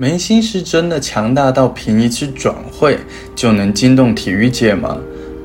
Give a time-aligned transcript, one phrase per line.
[0.00, 2.98] 梅西是真的强大到凭一次转会
[3.36, 4.96] 就能惊动体育界吗？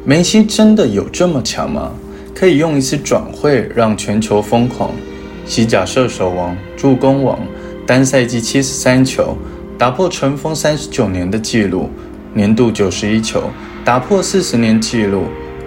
[0.05, 1.92] 梅西真的有这么强吗？
[2.33, 4.91] 可以用一次转会让全球疯狂？
[5.45, 7.37] 西甲射手王、助攻王，
[7.85, 9.38] 单赛季七十三球，
[9.77, 11.89] 打破尘封三十九年的纪录；
[12.33, 13.51] 年度九十一球，
[13.83, 15.23] 打破四十年纪录；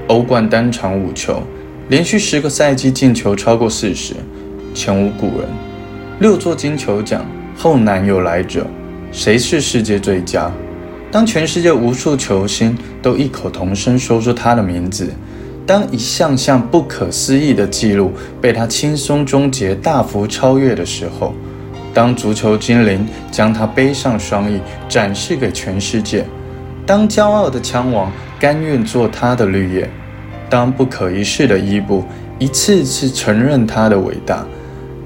[0.06, 1.42] 欧冠单场五球，
[1.90, 4.14] 连续十个赛季进球超过四十，
[4.72, 5.46] 前无古人；
[6.20, 7.22] 六座金球奖，
[7.54, 8.66] 后难有来者。
[9.10, 10.50] 谁是世界最佳？
[11.10, 15.10] 当全世界无数球星都异口同声说出他的名字，
[15.66, 21.34] 当一项项不可思议的记录被他轻松终结、大幅超越的时候，
[21.94, 26.24] 当足球精灵将他背上双翼展示给全世界，
[26.84, 29.90] 当骄傲的枪王甘愿做他的绿叶，
[30.50, 32.04] 当不可一世的伊布
[32.38, 34.46] 一次次承认他的伟大，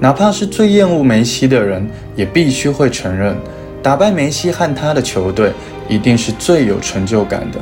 [0.01, 3.33] 哪怕是最厌恶梅西的人，也必须会承认。
[3.83, 5.51] 打败梅西和他的球队，
[5.89, 7.59] 一定是最有成就感的，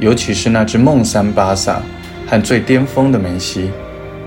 [0.00, 1.82] 尤其是那支梦三巴萨
[2.26, 3.70] 和最巅峰的梅西。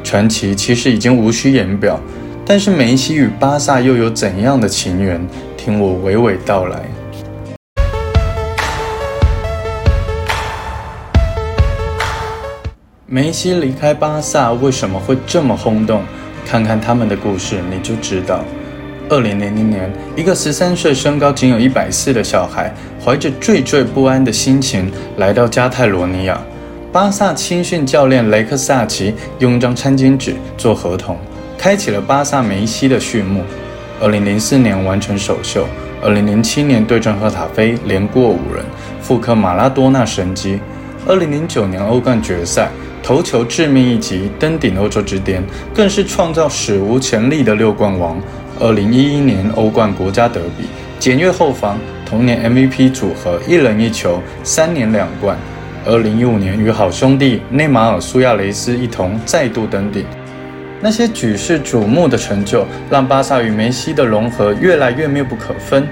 [0.04, 2.00] 传奇其实已经无需言表，
[2.46, 5.20] 但是梅西与巴萨又有怎样的情缘？
[5.58, 6.80] 听我娓娓道来。
[13.08, 16.04] 梅西离开巴萨为什么会这么轰动？
[16.46, 18.46] 看看他们的故事，你就知道。
[19.12, 22.74] 二零零零年，一个十三岁、身高仅有一百四的小孩，
[23.04, 26.42] 怀着惴惴不安的心情来到加泰罗尼亚。
[26.94, 31.18] 巴萨青训教练雷克萨奇用一张餐巾纸做合同，
[31.58, 33.44] 开启了巴萨梅西的序幕。
[34.00, 35.68] 二零零四年完成首秀，
[36.02, 38.64] 二零零七年对阵赫塔菲连过五人，
[39.02, 40.58] 复刻马拉多纳神迹。
[41.06, 42.70] 二零零九年欧冠决赛，
[43.04, 48.18] 头球致命一击，登顶欧洲之巅，更是创造史无前例的六冠王。
[48.62, 50.68] 二零一一年欧冠国家德比，
[51.00, 55.36] 检阅后防，同年 MVP 组合一人一球，三年两冠。
[55.84, 60.06] 二零一五年与好兄弟内马尔、苏亚雷斯一同再度登顶。
[60.80, 65.88] 那些举世瞩目的成就，让巴萨与梅西的融合越来越密不可分。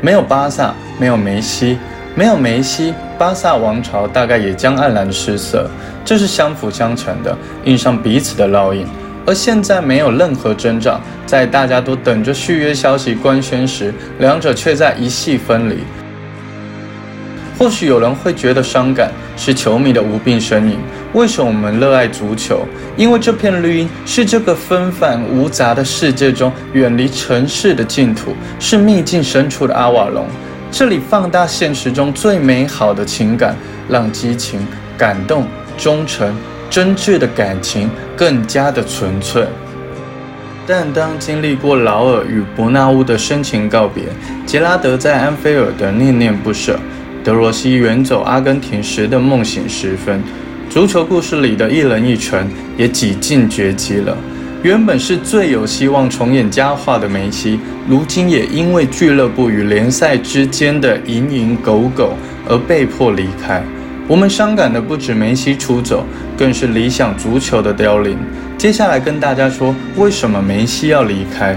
[0.00, 1.76] 没有巴萨，没有梅西，
[2.14, 5.68] 没有梅西，巴萨王朝大概也将黯然失色。
[6.04, 8.86] 这是相辅相成的，印上彼此的烙印。
[9.24, 15.78] 而现在没有任何征兆，在大家都等着续约消息官宣时，两者却在一夕分离。
[17.58, 20.76] 或许有人会觉得伤感，是球迷的无病呻吟。
[21.12, 22.66] 为什么我们热爱足球？
[22.96, 30.26] 因为这片绿荫是这个纷繁无杂的世界中远离城市的净土，是秘境深处的阿瓦隆。
[30.72, 33.54] 这里放大现实中最美好的情感，
[33.88, 34.66] 让激情、
[34.98, 35.46] 感动、
[35.76, 36.34] 忠诚。
[36.72, 39.44] 真挚的感情更加的纯粹，
[40.66, 44.04] 但当经历过劳尔与伯纳乌的深情告别，
[44.46, 46.78] 杰拉德在安菲尔德念念不舍，
[47.22, 50.22] 德罗西远走阿根廷时的梦醒时分，
[50.70, 54.16] 足球故事里的一人一城也几近绝迹了。
[54.62, 62.14] 原本是最有希望重演佳话的梅西，如今也因为俱乐部与联赛之间的蝇营狗苟
[62.48, 63.62] 而被迫离开。
[64.08, 66.04] 我们伤感的不止梅西出走，
[66.36, 68.18] 更是理想足球的凋零。
[68.58, 71.56] 接下来跟大家说，为什么梅西要离开？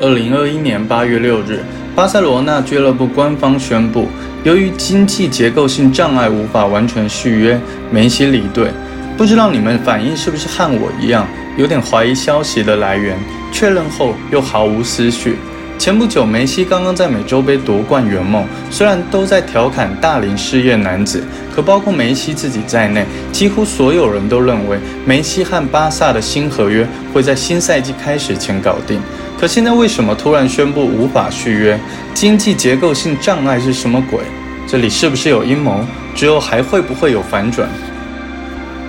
[0.00, 1.60] 二零二一年八月六日，
[1.94, 4.08] 巴塞罗那俱乐部官方宣布，
[4.44, 7.58] 由于经济结构性障碍无法完全续约，
[7.90, 8.68] 梅西离队。
[9.16, 11.26] 不知道你们反应是不是和我一样，
[11.56, 13.16] 有点怀疑消息的来源，
[13.50, 15.36] 确认后又毫无思绪。
[15.82, 18.46] 前不久，梅西刚刚在美洲杯夺冠圆梦。
[18.70, 21.20] 虽然都在调侃大龄失业男子，
[21.52, 29.00] 可包括梅西自己在内，几乎所有人都认为梅西和巴萨的新合约会在新赛季开始前搞定。
[29.36, 31.76] 可现在为什么突然宣布无法续约？
[32.14, 34.20] 经济结构性障碍是什么鬼？
[34.68, 35.84] 这里是不是有阴谋？
[36.14, 37.68] 之后还会不会有反转？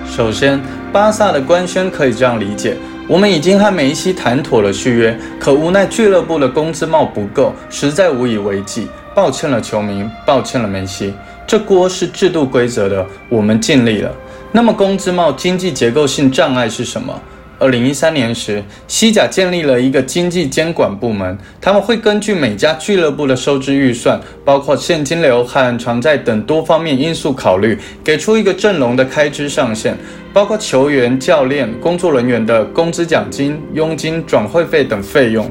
[0.08, 0.62] 首先，
[0.92, 2.76] 巴萨的官宣可以这样理解。
[3.06, 8.88] 我们已经和梅西谈妥了续约，可无奈俱乐部的工资帽不够，实在无以为继。
[9.14, 11.12] 抱歉了球迷，抱歉了梅西，
[11.46, 14.10] 这锅是制度规则的，我们尽力了。
[14.50, 17.14] 那么工资帽经济结构性障碍是什么？
[17.64, 29.96] 二零一三年时，西甲建立了一个经济监管部门，他们会根据每家俱乐部的收支预算，包括现金流和偿债等多方面因素考虑，给出一个阵容的开支上限，
[30.30, 35.50] 包括球员、教练、工作人员的工资、奖金、佣金、转会费等费用。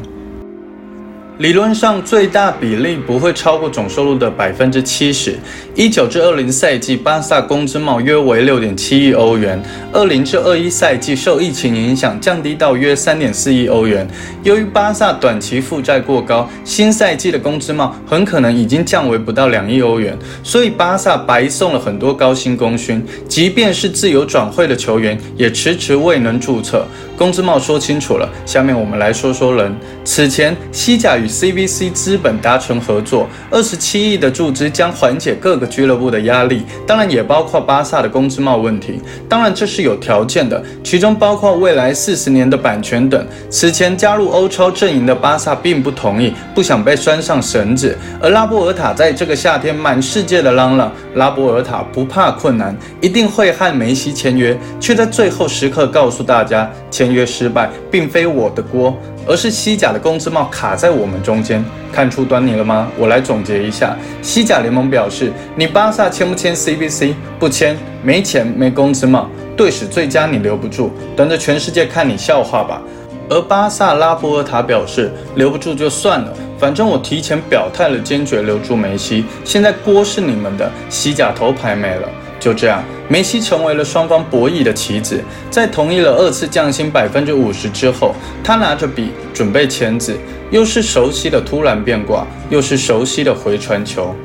[1.39, 5.35] 理论上最大比例不会超过总收入的百分之七十。
[5.73, 9.57] 一九至二零赛季，巴萨工资帽约为六点七亿欧元；
[9.91, 14.07] 二零至二一赛季受疫情影响降低到约三点四亿欧元。
[14.43, 26.85] 由于巴萨短期负债过高，新赛季的工资帽很可能已经降为不到两亿欧元，所以巴萨白送了很多高薪功勋，即便是自由转会的球员也迟迟未能注册。
[27.17, 29.73] 工资帽说清楚了，下面我们来说说人。
[30.03, 38.99] 此前西甲与 CVC 资本达成合作，二十七亿的注资将缓解各个俱乐部的压力，当然也包括巴萨的工资帽问题。
[39.29, 43.25] 当然这是有条件的，其中包括未来四十年的版权等。
[43.49, 47.95] 此前加入欧超阵营的巴萨并不同意，不想被拴上绳子。
[48.19, 56.69] 而拉波尔塔在这个夏天满世界的嚷嚷，拉波尔塔不怕困难，一定会和梅西签约，却在最后时刻告诉大家。
[57.03, 58.97] 签约失败并非我的锅，
[59.27, 61.63] 而是西甲的工资帽卡在我们中间。
[61.91, 62.87] 看出端倪了吗？
[62.97, 67.13] 我来总结一下：西甲联盟表示，你巴萨签不签 CBC？
[67.37, 72.81] 不签，没钱没工资帽，队史最佳你留不住，等着全世界看你笑话吧。
[73.29, 79.25] 而巴萨拉波尔塔表示，留不住就算了，反正我提前表态了，坚决留住梅西。
[79.43, 82.07] 现在锅是你们的，西甲头牌没了。
[82.39, 85.21] 就这样，梅西成为了双方博弈的棋子。
[85.49, 90.17] 在同意了二次降薪百分之五十之后，他拿着笔准备签字，
[90.51, 94.15] 又是熟悉的突然变卦，又是熟悉的回传球。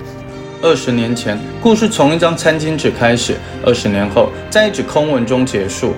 [0.61, 3.35] 二十年前，故事从一张餐巾纸开始；
[3.65, 5.95] 二十年后，在一纸空文中结束。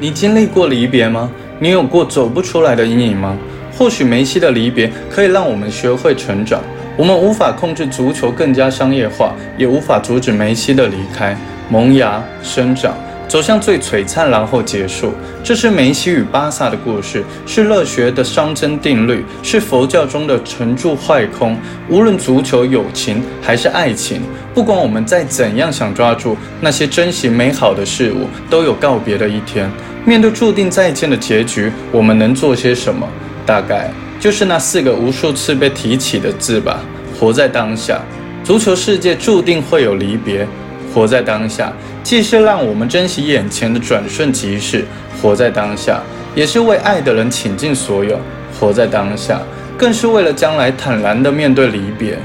[0.00, 1.30] 你经历过离别吗？
[1.60, 3.38] 你有过走不出来的阴影吗？
[3.76, 6.60] 或许梅西的离别可以让我们学会成长。
[6.96, 11.36] 我们无法控制足球更加商业化，也无法阻止梅西的离开、
[11.68, 12.94] 萌芽、生长，
[13.26, 15.12] 走向最璀璨，然后结束。
[15.42, 21.56] 这是梅西与巴萨的故事，是乐学的熵增定律，是佛教中的沉住坏空。
[21.88, 24.22] 无论足球、友情还是爱情，
[24.54, 29.68] 不管我们再怎样想抓住那些珍惜美好的事物，都有告别的一天。
[30.06, 33.08] 面对注定再见的结局，我们能做些什么？
[33.44, 33.90] 大概。
[34.24, 36.80] 就是那四个无数次被提起的字吧。
[37.20, 38.00] 活在当下，
[38.42, 40.48] 足球世界注定会有离别。
[40.94, 41.70] 活在当下，
[42.02, 44.78] 既是让我们珍惜眼前的转瞬即逝；
[45.20, 46.00] 活在当下，
[46.34, 48.16] 也是为爱的人倾尽所有；
[48.58, 49.38] 活在当下，
[49.76, 52.18] 更是为了将来坦然地面对离别。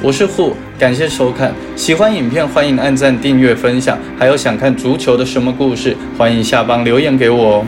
[0.00, 1.52] 我是户，感谢收看。
[1.74, 3.98] 喜欢影片，欢迎按赞、订阅、分享。
[4.16, 7.66] 还有想看足球的什么故事，欢迎下方留言给我哦。